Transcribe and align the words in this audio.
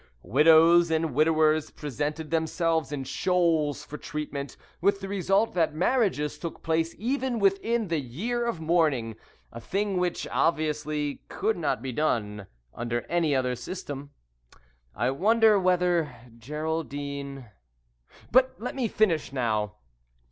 Widows 0.23 0.89
and 0.89 1.13
widowers 1.13 1.69
presented 1.69 2.31
themselves 2.31 2.91
in 2.91 3.03
shoals 3.03 3.85
for 3.85 3.99
treatment, 3.99 4.57
with 4.81 4.99
the 4.99 5.07
result 5.07 5.53
that 5.53 5.75
marriages 5.75 6.39
took 6.39 6.63
place 6.63 6.95
even 6.97 7.37
within 7.37 7.87
the 7.87 7.99
year 7.99 8.43
of 8.47 8.59
mourning 8.59 9.15
a 9.51 9.61
thing 9.61 9.97
which 9.97 10.27
obviously 10.31 11.21
could 11.29 11.55
not 11.55 11.83
be 11.83 11.91
done 11.91 12.47
under 12.73 13.01
any 13.09 13.35
other 13.35 13.55
system. 13.55 14.09
I 14.95 15.11
wonder 15.11 15.59
whether 15.59 16.15
Geraldine 16.35 17.51
but 18.31 18.55
let 18.57 18.73
me 18.73 18.87
finish 18.87 19.31
now! 19.31 19.75